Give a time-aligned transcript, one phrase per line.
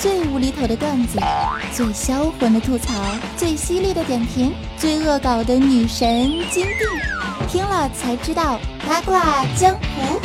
[0.00, 1.18] 最无厘头的段子，
[1.72, 2.94] 最销魂的吐槽，
[3.36, 6.84] 最犀利的点评，最恶搞的女神金币，
[7.48, 10.20] 听了才知道八卦江湖。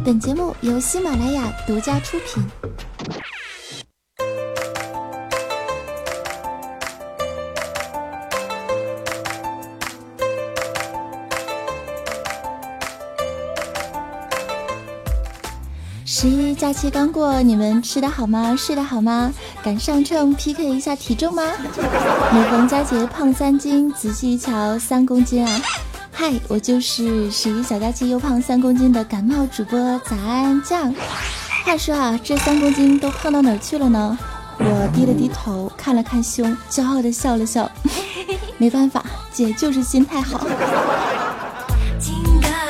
[0.02, 2.42] 本节目由喜马拉雅独家出品。
[16.64, 18.56] 假期刚过，你们吃的好吗？
[18.56, 19.30] 睡得好吗？
[19.62, 21.42] 敢上秤 PK 一下体重吗？
[22.32, 25.60] 每逢佳节胖三斤，仔细一瞧三公斤啊！
[26.10, 30.90] 嗨，我就是十一小假期又胖三公斤的感冒主播早安酱。
[31.66, 34.16] 话说啊，这三公斤都胖到哪儿去了呢？
[34.58, 37.70] 我低了低头，看了看胸，骄傲的笑了笑。
[38.56, 40.46] 没办法，姐就是心态好。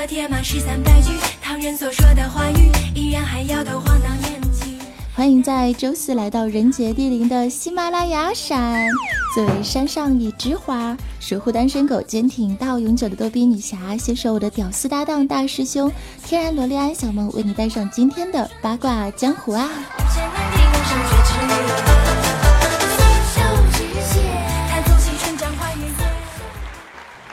[0.07, 3.94] 铁马十三白驹，唐人所说的话语，依然还要的话
[5.17, 8.85] 欢迎在周四来到人杰地灵的喜马拉雅山。
[9.33, 15.89] 作为山上一枝花，守护单身狗坚挺到永久的逗比女侠，携手我的屌丝搭档大师兄
[16.25, 19.71] 天然萝莉安小梦，为你带上今天的八卦江湖啊！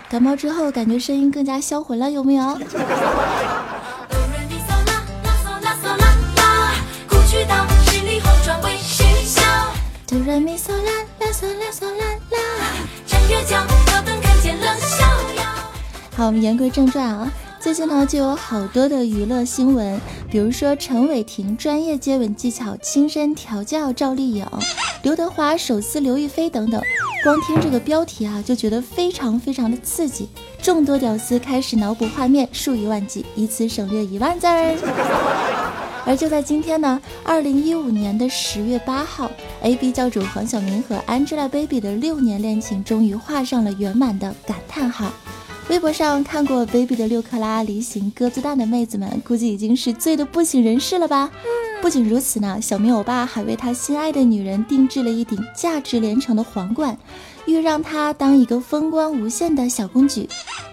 [0.07, 2.59] 感冒之后，感觉声音更加销魂了，有没有？
[16.17, 17.31] 好，我们言归正传啊。
[17.61, 19.97] 最近呢，就有好多的娱乐新闻，
[20.29, 24.45] 比如说陈伟霆专业接吻技巧亲身调教赵丽颖，
[25.03, 26.83] 刘德华手撕刘亦菲等等。
[27.23, 30.27] 光听这个标题啊，就觉得非常非常的刺激。
[30.61, 35.80] 众多屌丝开始脑补画面，数以万计，以此省略一万字儿。
[36.05, 39.29] 而就在今天呢，二零一五年的十月八号
[39.61, 45.11] ，A B 教主黄晓明和 Angelababy 的六年恋情终于画上了圆满的感叹号。
[45.69, 51.29] 微博上看过 Baby 的六克拉梨形鸽子蛋的妹子们，估计已经是醉得不省人事了吧？
[51.81, 56.97] 不仅如此呢，小明欧巴还为他心爱的女人定制了一顶价值连城的皇冠，
[57.45, 60.27] 欲让她当一个风光无限的小公举，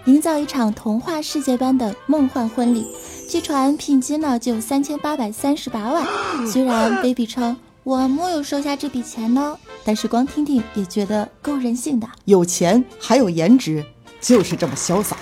[0.05, 2.85] 营造一场童话世界般的梦幻婚礼。
[3.29, 6.03] 据传聘金呢就有三千八百三十八万，
[6.51, 12.07] 虽然 baby 称我木有收下这笔钱呢，但是光听听也觉得够人性的。
[12.25, 13.85] 有钱还有颜值，
[14.19, 15.15] 就是这么潇洒。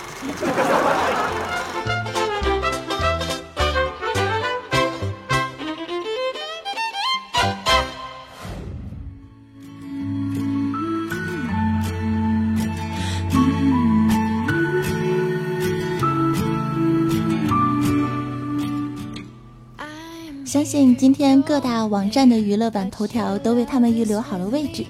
[20.67, 24.85] 信今天各大网站的娱乐版头条都为他们预留好了位置，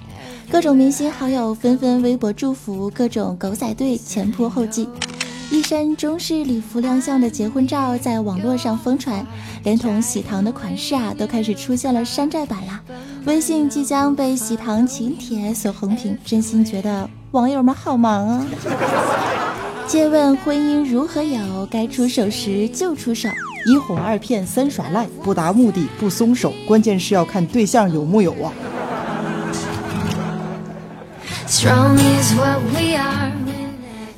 [0.50, 4.88] 各种明星好友纷纷微博祝福，各种狗仔队前仆后继，
[5.52, 9.24] 一身中式礼服亮相的结婚照在网络上疯传，
[9.62, 12.82] 连同喜糖的款式啊都开始出现了山寨版啦。
[13.26, 18.46] 微信即将被喜糖请帖所横屏，真心觉得网友们好忙啊！
[19.86, 21.64] 借问婚姻如何有？
[21.70, 23.28] 该出手时就出手。
[23.68, 28.50] 一哄二骗三耍赖，不达目的不松手，关键是要看对象有木有啊。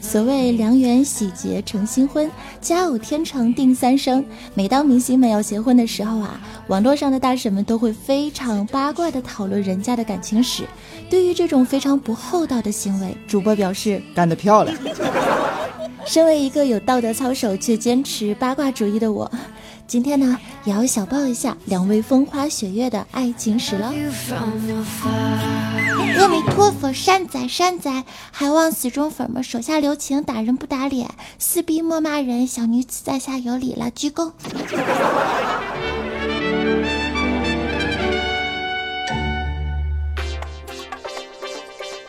[0.00, 2.31] 所谓良缘喜结成新婚，
[2.61, 4.25] 佳偶天成定三生。
[4.55, 10.62] 每当明星们要结婚的时候啊，网络上的大神们都会非常八卦的讨论人家的感情史。
[11.09, 14.77] 对于这种非常不厚道的行为，主播表示干得漂亮。
[16.05, 19.31] 身为一个有道德操守却坚持八卦主义的我，
[19.87, 23.93] 今天呢也要小报一下两位风花雪月的爱情史了。
[26.19, 31.09] 阿弥陀佛，善哉善哉，还望死忠粉们手下留情，打人不打脸，
[31.39, 34.33] 撕逼莫骂人，小女子在下有礼了，鞠躬。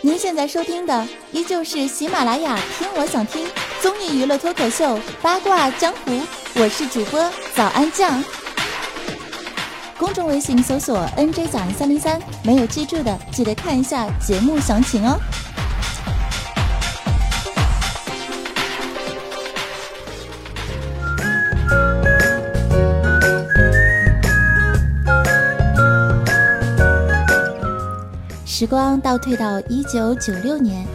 [0.03, 3.47] 您现在收听的依旧是喜马拉雅听我想听
[3.81, 6.19] 综艺娱乐脱口秀八卦江湖，
[6.55, 8.23] 我是主播早安酱。
[9.99, 15.19] 公众微信搜索 NJ 早安三零三，没有记住的记得看一下节目详情哦。
[28.61, 30.85] 时光倒退到一九九六年，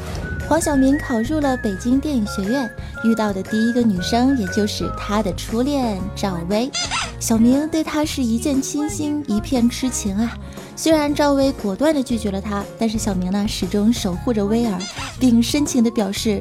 [0.49, 2.71] 黄晓明考入了北京电影学院，
[3.03, 6.71] 遇到的第一个女生也就是他的初恋赵薇。
[7.19, 10.33] 小明对她是一见倾心，一片痴情啊。
[10.77, 14.79] 虽然赵薇果断地拒绝了他，但是小明呢始终守护着薇儿，
[15.19, 16.41] 并深情地表示：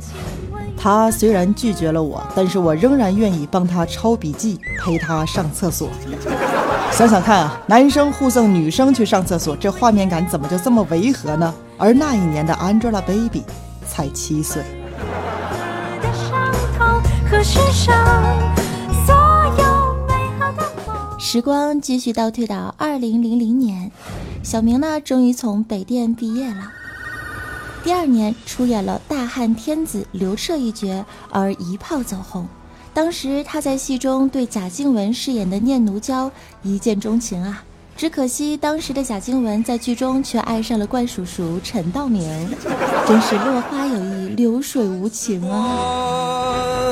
[0.78, 5.90] 他虽然拒绝了我，但是我仍然愿意帮他抄笔记，陪他上厕所。
[6.92, 11.54] 想想看啊，男生护送女生去上厕所，这画面感怎么就这么违和呢？
[11.78, 13.44] 而那一年的 Angelababy。
[13.88, 14.64] 才七岁。
[21.20, 23.92] 时光继续倒退到二零零零年，
[24.44, 26.72] 小明呢终于从北电毕业了。
[27.84, 32.48] 第二年出演了大汉天子刘彻一角，而一炮走红。
[32.96, 36.32] 当时他在戏中对贾静雯饰演的念奴娇
[36.64, 37.62] 一见钟情啊。
[37.98, 42.24] 只可惜，当时的贾静雯在剧中却爱上了怪叔叔陈道明，
[43.06, 46.86] 真是落花有意，流水无情啊！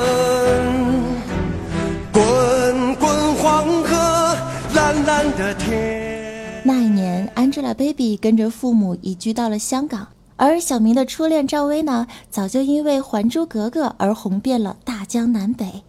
[2.11, 4.37] 滚滚黄河，
[4.75, 6.61] 蓝蓝的天。
[6.65, 15.83] 那一年，Angelababy 跟着父母移居到了香港，而小明的初恋赵薇呢，早就因为《还珠格格》而红遍了大江南北。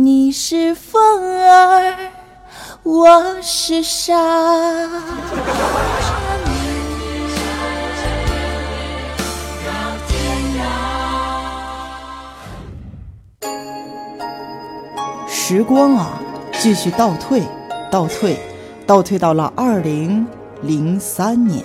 [0.00, 1.92] 你是风儿。
[2.84, 4.14] 我是沙。
[15.26, 16.20] 时光啊，
[16.52, 17.42] 继续倒退，
[17.90, 18.38] 倒退，
[18.86, 20.24] 倒退到了二零
[20.62, 21.64] 零三年。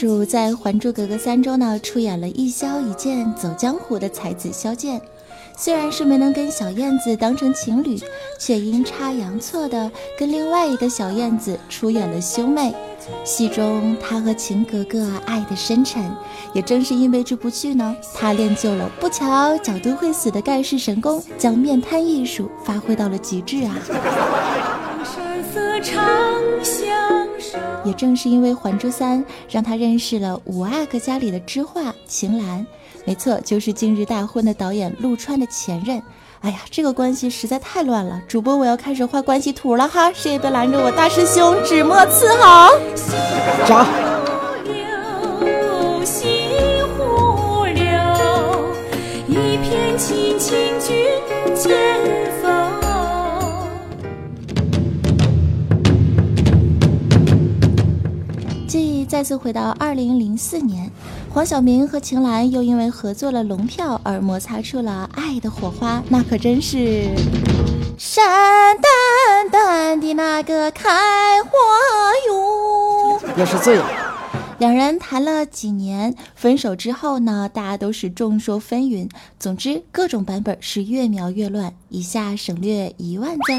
[0.00, 4.98] 主在《还珠格格》三中呢，出演了一箫一剑走江湖的才子萧剑。
[5.58, 8.00] 虽然是没能跟小燕子当成情侣，
[8.38, 12.74] 却阴差阳错的跟另外一个小燕子出演了兄妹。
[13.24, 16.10] 戏中他和晴格格爱的深沉，
[16.54, 23.76] 也正是因为这部剧呢，他练就了不巧角都会死的盖世神功，将面瘫艺术发挥到了极致啊。
[27.84, 32.66] 也正是因为《还珠三》，让他认识了五阿哥家里的知画秦岚，
[33.04, 36.02] 没错，就是今日大婚的导演陆川的前任。
[36.40, 38.20] 哎呀，这个关系实在太乱了。
[38.26, 40.90] 主播，我要开始画关系图了哈，谁也别拦着我。
[40.92, 42.74] 大师兄，纸墨伺候。
[43.66, 43.86] 扎。
[59.20, 60.90] 再次回到二零零四年，
[61.28, 67.10] 黄晓明和秦岚又因为合作了《龙票》而摩擦出了爱的火花，那可真是
[67.98, 68.24] 山
[68.78, 70.88] 丹丹的那个开
[71.42, 71.50] 花
[72.28, 73.86] 哟，要是这样。
[74.58, 79.06] 两人谈了几年，分手之后呢，大家都是众说纷纭。
[79.38, 81.74] 总之，各种版本是越描越乱。
[81.90, 83.52] 以下省略一万字。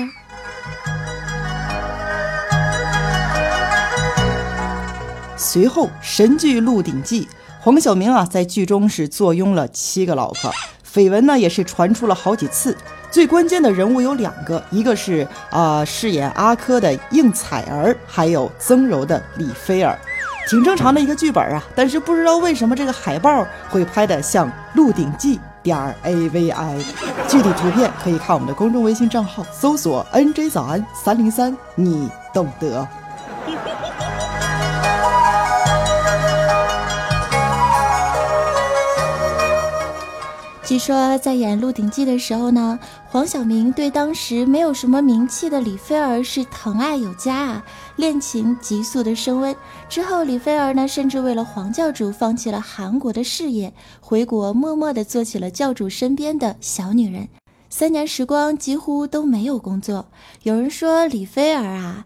[5.54, 7.26] 随后，神剧《鹿鼎记》，
[7.60, 10.50] 黄晓明啊在剧中是坐拥了七个老婆，
[10.94, 12.74] 绯闻呢也是传出了好几次。
[13.12, 20.00] 最关键的人物有两个，一个是啊饰演阿珂的应采儿，还有曾柔的李菲儿，
[20.50, 21.62] 挺正常的一个剧本啊。
[21.76, 26.78] 但是不知道为什么这个海报会拍的像《鹿鼎记》点儿 A V I，
[27.28, 32.88] 具体图片可以看我们的公众微信账号，搜索 N J 早安三零三，你懂得。
[40.72, 47.66] 据说在演《鹿鼎记》的时候呢，黄晓明对当时没有什么名气的李菲儿是疼爱有加啊，
[47.98, 49.54] 恋情急速的升温。
[49.90, 57.28] 之后，李菲儿呢，甚至为了黄教主放弃了韩国的事业，回国默默地做起了教主身边的小女人。
[57.70, 60.06] 三年时光，几乎都没有工作。
[60.44, 62.06] 有人说李菲儿啊。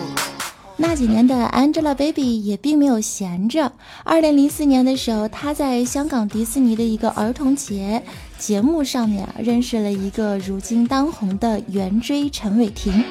[0.81, 3.71] 那几年的 Angelababy 也并没有闲着。
[4.03, 8.01] 二零零四年的时候，她在香港迪士尼的一个儿童节
[8.39, 13.05] 节目上面认识了一个如今当红的圆锥陈伟霆，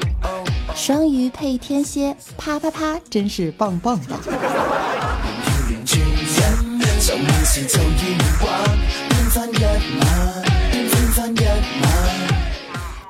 [0.75, 4.19] 双鱼配天蝎，啪啪啪，真是棒棒的。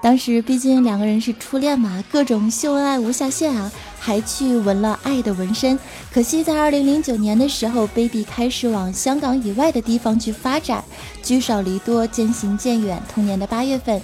[0.03, 5.79] 当时毕竟两个人是初恋嘛，各种秀恩爱无下限啊，还去纹了爱的纹身。
[6.11, 10.83] 可惜在二零零九年的时候，baby 开始往香港以外的地方去发展，
[11.23, 13.01] 聚少离多，渐行渐远。
[13.13, 14.03] 同年的八月份。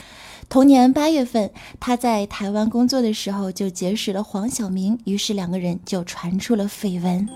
[0.48, 1.50] 同年八月份，
[1.80, 7.28] 他在台湾工作的时候就结识了黄晓明，于是两个人就传出了绯闻。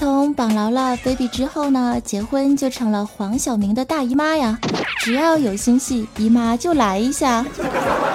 [0.00, 4.58] 从绑牢了 baby 之后呢，结婚就成了黄晓明的大姨妈呀。
[5.00, 7.44] 只要有新戏，姨妈就来一下。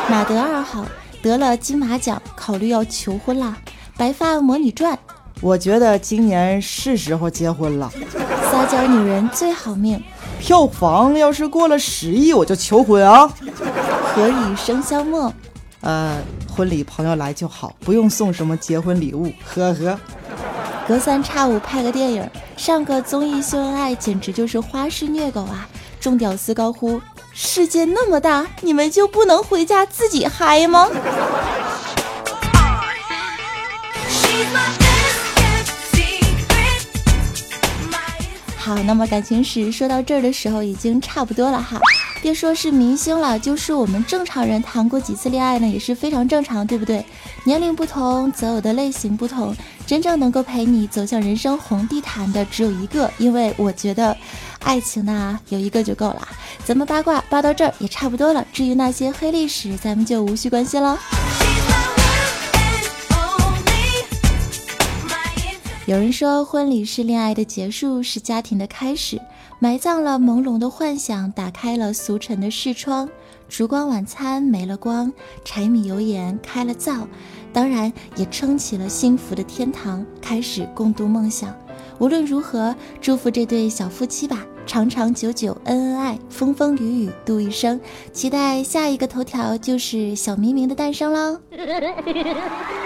[0.09, 0.83] 马德二号
[1.21, 3.55] 得了金马奖，考虑要求婚啦。
[3.95, 4.97] 白发魔女传，
[5.41, 7.91] 我觉得今年是时候结婚了。
[8.49, 10.01] 撒娇女人最好命，
[10.39, 13.31] 票房要是过了十亿，我就求婚啊。
[14.15, 15.31] 何以笙箫默？
[15.81, 16.17] 呃，
[16.49, 19.31] 婚礼朋友来就好，不用送什么结婚礼物。
[19.45, 19.99] 呵呵。
[20.87, 25.67] 隔三差五拍个电影，上个综艺秀恩爱，简直就是花式虐狗啊！
[25.99, 27.01] 众屌丝高呼
[27.33, 30.87] ：“世界那么大，你们就不能回家自己嗨吗？”
[38.55, 41.79] 好，那么感情史说到这儿的时候，已经差不多了哈。
[42.25, 47.05] 别说是明星了，就是我们正常人谈过几次恋爱呢，也是非常正常，对不对？
[47.43, 49.55] 年龄不同，择偶的类型不同，
[49.85, 53.11] 真正能够陪你走向人生红地毯的只有一个。
[53.19, 54.17] 因为我觉得，
[54.61, 56.27] 爱情呢有一个就够了。
[56.63, 60.97] 咱们八卦扒到这儿也差不多了，至于那些黑历史，咱们就无需关心了。
[65.85, 69.21] 有人说，婚礼是恋爱的结束，是家庭的开始。
[69.65, 73.09] 埋葬了朦胧的幻想，打开了俗尘的视窗。
[73.49, 75.11] 烛光晚餐没了光，
[75.43, 77.07] 柴米油盐开了灶，
[77.51, 81.51] 当然也撑起了幸福的天堂，开始共度梦想。
[81.97, 87.81] 无论如何，祝福这对小夫妻吧，长长久久，恩恩爱，风风雨雨度一生。
[88.13, 91.39] 期待下一个头条就是小明明的诞生喽。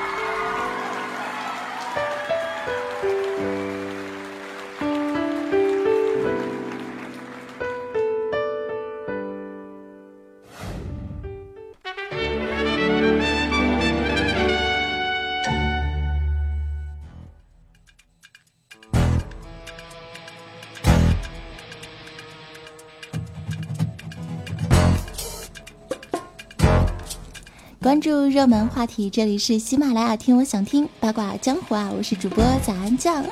[27.99, 31.91] 关注热门话题，这里是喜马拉雅听，我想听八卦江湖啊！
[31.97, 33.25] 我是主播早安酱。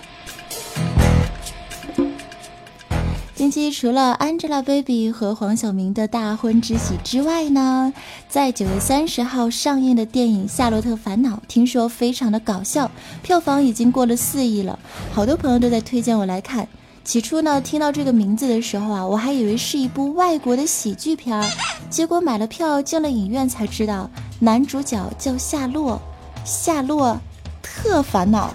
[3.33, 7.93] 近期除了 Angelababy 和黄晓明的大婚之喜之外呢，
[8.27, 12.91] 在九月三十号上映的电影《夏洛特烦恼》，听说非常的搞笑，
[13.23, 14.77] 票房已经过了四亿了，
[15.13, 16.67] 好多朋友都在推荐我来看。
[17.07, 21.49] 起初呢，听到这个名字的时候啊，我还以为是一部外国的喜剧片儿，
[21.89, 24.09] 结果买了票进了影院才知道。
[24.39, 25.97] 男主角叫夏洛，
[26.43, 27.17] 夏洛
[27.63, 28.53] 特烦恼，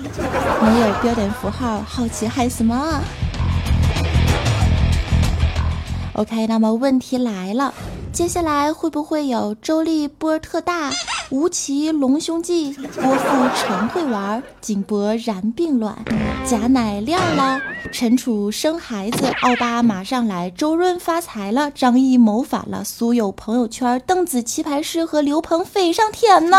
[0.61, 3.01] 没有标点符号，好奇害死猫啊。
[6.13, 7.73] OK，那么问题来了，
[8.13, 10.91] 接下来会不会有周丽波特大？
[11.33, 15.97] 吴奇隆胸记，郭富城会玩，井柏然病卵，
[16.45, 17.59] 贾乃亮了，
[17.91, 26.59] 陈楚生孩子，奥巴马上来，周润发财了，张译谋反了，苏有朋友圈，邓紫棋牌师和刘鹏飞上天呢。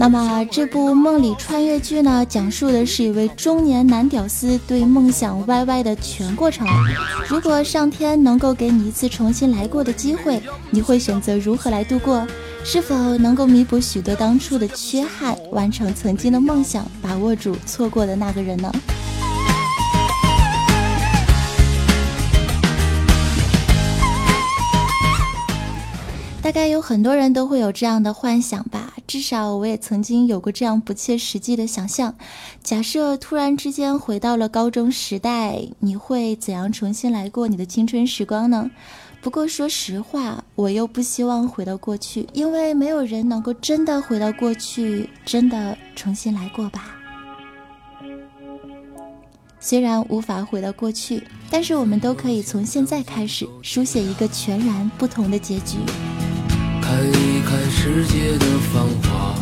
[0.00, 6.64] 那么这部梦里穿越剧呢，讲述的是一位中年男屌丝对梦想 YY 的全过程。
[7.26, 10.40] 如果上天能够给你一次重新来过的机会，
[10.70, 12.24] 你会选择如何来度过？
[12.64, 18.70] 是否能够弥补许多当初的缺憾，完成曾经的梦想，把握住错过的那个人呢？
[26.48, 32.14] 大概有很多人都会有这样的幻想吧，至少我也曾经有过这样不切实际的想象。
[32.62, 38.70] 假设突然之间回到了高中时代，你会怎样重新来过你的青春时光呢？
[39.20, 46.94] 不过说实话，我又不希望回到过去，因为没有人能够真的回到过去，真的重新来过吧。
[49.60, 55.76] 虽然无法回到过去，但是我们都可以从现在开始书写一个全然不同的结局。
[57.70, 59.34] 世界的繁华。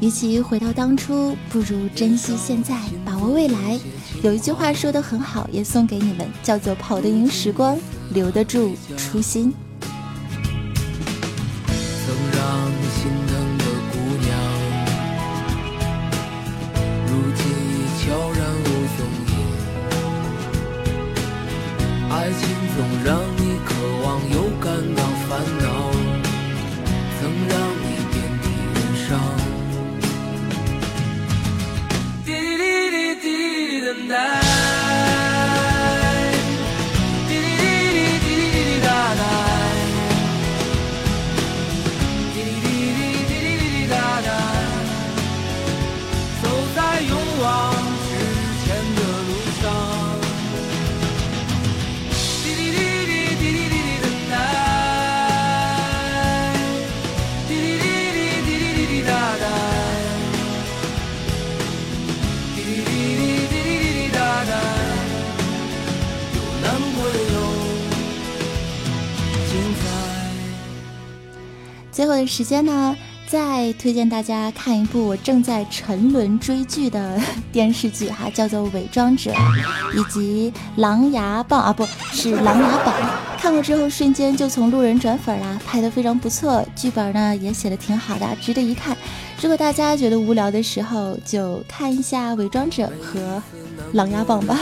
[0.00, 3.78] 与其回到当初，不如珍惜现在，把握未来。
[4.22, 7.78] 有一句话说的很好，也送给你们，叫做“跑得赢时光，
[8.10, 9.54] 留得住初心”。
[72.34, 72.96] 时间呢，
[73.26, 77.20] 再推荐大家看一部我正在沉沦追剧的
[77.52, 79.30] 电视剧哈，叫做《伪装者》，
[79.94, 82.94] 以及《琅琊榜》啊，不是《琅琊榜》。
[83.38, 88.96] 看过之后瞬间就从路人转粉啦，拍的非常不错，剧本呢也写的挺好的，值得一看。
[89.42, 93.20] 如果大家觉得无聊的时候，就看一下《伪装者》和
[93.92, 94.58] 《琅琊榜》吧。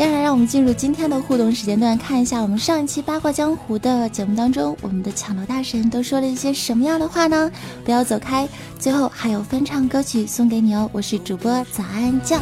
[0.00, 7.52] 接下来，让我们进入今天的互动时间段，看一下我们上一期《八卦江湖》的节目当中，我们的抢楼大神都说了一些什么样的话呢？
[7.84, 10.88] 不要走开，最后还有翻唱歌曲送给你哦！
[10.94, 12.40] 我是主播早安酱。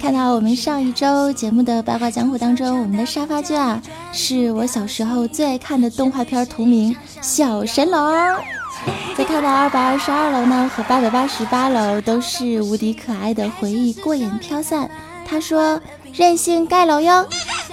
[0.00, 3.80] 看到我们上一周节目的八卦江湖当中，我们的沙发君啊，
[4.12, 8.00] 是我小时候最爱看的动画片同名《小神龙》。
[9.16, 14.90] 再看到二百二十二楼呢和八百八十八楼都是无敌可爱的回忆过眼飘散。
[15.26, 15.80] 他说
[16.12, 17.26] 任性盖楼哟。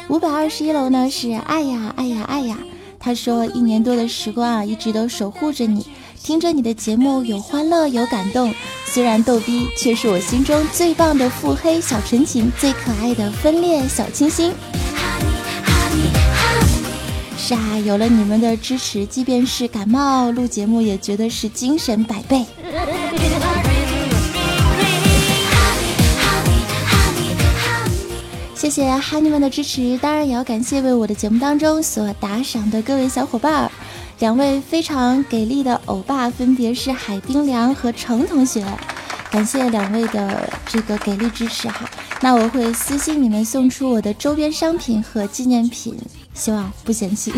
[0.08, 2.58] 五百二十一楼呢是爱呀爱呀爱呀。
[3.02, 5.86] 他说一年多的时光啊，一直都守护着你。
[6.24, 8.54] 听着你的节目，有欢乐，有感动。
[8.86, 14.54] 虽然逗逼，却是我心中最棒的腹黑小纯情，最可爱的分裂小清新。
[17.36, 22.46] 是啊，有了你们的支持，即便是感冒录节目，也觉得是精神百倍。
[28.72, 33.72] 谢哈尼们的支持，当然也要感谢为我的节目当中所打赏的各位小伙伴儿。
[34.20, 38.66] 两位非常给力的欧巴，分别是海冰凉和程同学，
[39.30, 41.90] 感谢两位的这个给力支持哈。
[42.22, 45.98] 那我会私信你们送出我的周边商品和纪念品，
[46.34, 47.34] 希望不嫌弃。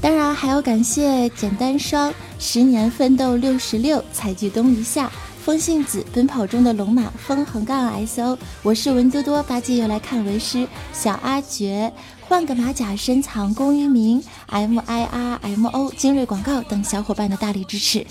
[0.00, 5.10] 当然还要感谢简单霜、十年奋斗六十六、采菊东篱下、
[5.46, 11.92] 风信子、奔跑中的龙马、风横杠 S O，我是文多多，八戒又来看为师，小阿爵。
[12.20, 18.04] 换个马甲，深藏功与名，M I R M O 精锐广告等小伙伴的大力支持。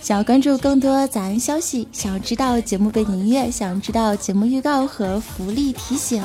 [0.00, 6.22] 想要关注更多早安消息，想要知道节目背景音乐，想知道节目预告和福利提醒。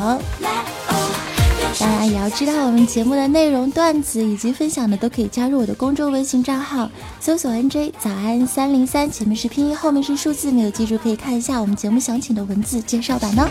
[1.80, 13.50] 当然也要知道我们节目的内容、段子以及分享的，都可以加入我的公众微信账号，搜索 NJ 早安三零三，前面是拼音，后面是数字，没有记住可以看一下我们节目详情的文字介绍版呢。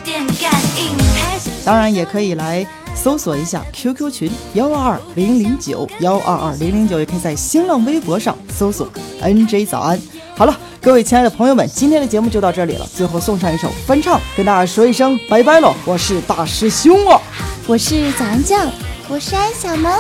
[1.65, 8.89] 当然也可以来搜索一下 QQ 群幺二二零零九幺二二零零九，也可以在新浪微博上搜索
[9.21, 10.01] NJ 早安。
[10.37, 12.87] 好了，各位亲爱的朋友们，今天的节目就到这里了。
[12.95, 15.75] 最后送上一首翻唱，跟大家说一声拜拜喽！
[15.85, 17.21] 我是大师兄啊，
[17.67, 18.69] 我是早安酱，
[19.09, 19.93] 我是安小萌。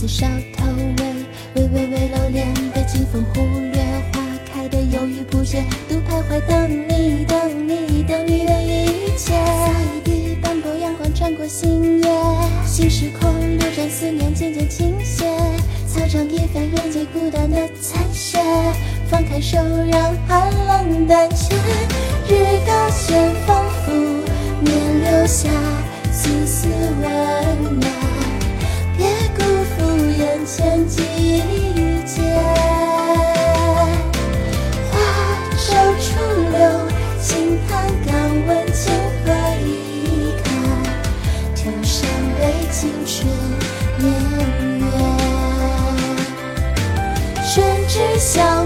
[0.00, 0.64] 子梢头
[1.54, 3.82] 微微微微露脸，被清风忽略，
[4.14, 9.34] 花开的犹豫不决，独徘徊等你，等你，等你的一切。
[9.34, 12.08] 洒一地斑驳阳光穿过星夜，
[12.66, 15.26] 新时空流转思念渐渐倾斜，
[15.86, 18.38] 操场一番人间孤单的残雪，
[19.10, 19.58] 放开手
[19.92, 21.54] 让寒冷胆怯，
[22.26, 23.92] 日高悬仿佛
[24.62, 25.50] 面留下
[26.10, 26.68] 丝丝
[27.02, 28.09] 温暖。
[30.46, 30.96] 前季
[32.06, 32.22] 节，
[34.90, 34.98] 花
[35.56, 35.68] 手
[36.00, 36.08] 初
[36.50, 36.58] 留，
[37.20, 37.68] 轻叹
[38.04, 38.10] 敢
[38.46, 38.92] 问情
[39.24, 39.26] 何
[39.64, 40.48] 以堪？
[41.54, 42.40] 天上悲
[42.72, 43.16] 青春
[43.98, 44.04] 年
[44.80, 44.82] 月，
[47.44, 47.52] 宣
[47.86, 48.64] 纸笑